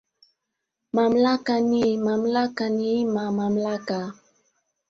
"Malmaka 0.95 1.55
ni, 1.61 1.85
mamlaka 2.05 2.65
ni 2.75 2.85
hima 2.95 3.23
mamlaka" 3.37 3.97